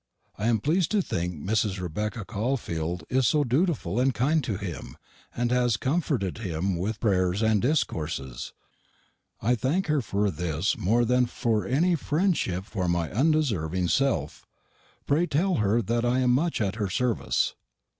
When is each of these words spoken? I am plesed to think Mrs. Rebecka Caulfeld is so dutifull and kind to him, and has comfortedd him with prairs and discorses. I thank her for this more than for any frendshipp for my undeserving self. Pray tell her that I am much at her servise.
I 0.35 0.47
am 0.47 0.57
plesed 0.59 0.87
to 0.93 1.01
think 1.03 1.35
Mrs. 1.35 1.77
Rebecka 1.79 2.25
Caulfeld 2.25 3.03
is 3.07 3.27
so 3.27 3.43
dutifull 3.43 4.01
and 4.01 4.11
kind 4.15 4.43
to 4.45 4.57
him, 4.57 4.97
and 5.35 5.51
has 5.51 5.77
comfortedd 5.77 6.39
him 6.39 6.75
with 6.75 6.99
prairs 6.99 7.43
and 7.43 7.61
discorses. 7.61 8.51
I 9.43 9.53
thank 9.53 9.85
her 9.93 10.01
for 10.01 10.31
this 10.31 10.75
more 10.75 11.05
than 11.05 11.27
for 11.27 11.67
any 11.67 11.95
frendshipp 11.95 12.65
for 12.65 12.87
my 12.87 13.11
undeserving 13.11 13.89
self. 13.89 14.43
Pray 15.05 15.27
tell 15.27 15.57
her 15.57 15.83
that 15.83 16.03
I 16.03 16.21
am 16.21 16.31
much 16.31 16.61
at 16.61 16.77
her 16.77 16.87
servise. 16.89 17.53